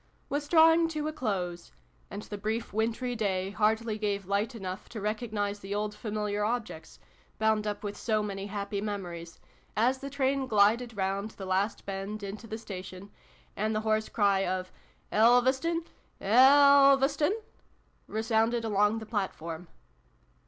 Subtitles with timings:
[0.29, 1.71] was drawing to a close,
[2.09, 6.97] and the brief wintry day hardly gave light enough to recognise the old familiar objects,
[7.37, 9.39] bound up with so many happy memories,
[9.77, 13.11] as the train glided round the last bend into the station,
[13.55, 14.71] and the hoarse cry of"
[15.13, 15.85] Elveston!
[16.19, 17.39] Elveston!"
[18.07, 19.67] resounded along the platform.